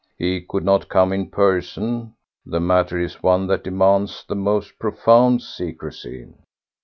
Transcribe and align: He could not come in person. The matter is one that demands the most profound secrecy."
He 0.17 0.41
could 0.41 0.63
not 0.65 0.89
come 0.89 1.13
in 1.13 1.29
person. 1.29 2.15
The 2.43 2.59
matter 2.59 2.99
is 2.99 3.21
one 3.21 3.45
that 3.45 3.63
demands 3.63 4.25
the 4.27 4.33
most 4.33 4.79
profound 4.79 5.43
secrecy." 5.43 6.33